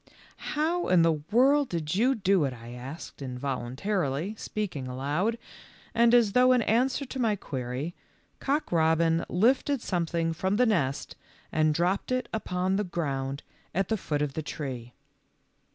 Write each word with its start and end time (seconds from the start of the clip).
"How 0.55 0.87
in 0.87 1.03
the 1.03 1.11
world 1.11 1.69
did 1.69 1.93
you 1.93 2.15
do 2.15 2.43
it?" 2.45 2.53
I 2.59 2.71
asked, 2.71 3.21
involuntarily 3.21 4.33
speaking 4.35 4.87
aloud, 4.87 5.37
and 5.93 6.15
as 6.15 6.31
though 6.31 6.53
in 6.53 6.63
answer 6.63 7.05
to 7.05 7.19
my 7.19 7.35
query, 7.35 7.93
Cock 8.39 8.71
robin 8.71 9.23
lifted 9.29 9.79
some 9.79 10.07
thing 10.07 10.33
from 10.33 10.55
the 10.55 10.65
nest 10.65 11.15
and 11.51 11.71
dropped 11.71 12.11
it 12.11 12.27
upon 12.33 12.77
the 12.77 12.83
ground 12.83 13.43
at 13.75 13.89
the 13.89 13.95
foot 13.95 14.23
of 14.23 14.33
the 14.33 14.41
tree. 14.41 14.95